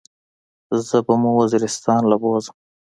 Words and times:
زه 0.87 0.97
به 1.05 1.13
مو 1.21 1.31
وزيرستان 1.41 2.01
له 2.11 2.15
بوزم. 2.21 2.55